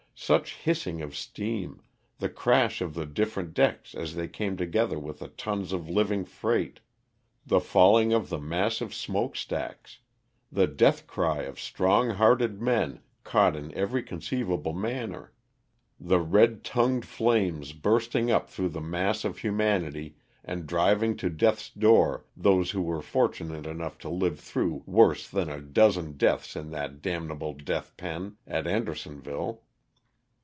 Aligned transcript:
Such 0.23 0.55
hissing 0.57 1.01
of 1.01 1.15
steam, 1.15 1.81
the 2.19 2.29
crash 2.29 2.79
of 2.79 2.93
the 2.93 3.07
different 3.07 3.55
decks 3.55 3.95
as 3.95 4.13
they 4.13 4.27
came 4.27 4.55
together 4.55 4.99
with 4.99 5.17
the 5.17 5.29
tons 5.29 5.73
of 5.73 5.89
living 5.89 6.25
freight, 6.25 6.79
the 7.43 7.59
falling 7.59 8.13
of 8.13 8.29
the 8.29 8.37
massive 8.37 8.93
smoke 8.93 9.35
stacks, 9.35 9.97
the 10.51 10.67
death 10.67 11.07
cry 11.07 11.39
of 11.41 11.59
strong 11.59 12.11
hearted 12.11 12.61
men 12.61 12.99
caught 13.23 13.55
in 13.55 13.73
every 13.73 14.03
conceivable 14.03 14.73
manner, 14.73 15.33
the 15.99 16.19
red 16.19 16.63
tongued 16.63 17.03
flames 17.03 17.73
192 17.73 17.73
LOSS 17.73 17.73
OF 17.73 17.81
THE 17.81 17.89
SULTANA. 17.89 17.95
bursting 17.95 18.31
up 18.31 18.49
through 18.51 18.69
the 18.69 18.87
mass 18.87 19.25
of 19.25 19.37
humanity 19.39 20.17
and 20.45 20.67
driving 20.67 21.17
to 21.17 21.31
death's 21.31 21.71
door 21.71 22.25
those 22.37 22.69
who 22.69 22.83
were 22.83 23.01
fortunate 23.01 23.65
enough 23.65 23.97
to 23.97 24.07
live 24.09 24.39
through 24.39 24.83
worse 24.85 25.27
than 25.27 25.49
a 25.49 25.59
dozen 25.59 26.11
deaths 26.15 26.55
in 26.55 26.69
that 26.69 26.91
'^ 26.93 27.01
damnable 27.01 27.55
death 27.55 27.95
pen'' 27.97 28.37
at 28.45 28.67
Andersonville. 28.67 29.63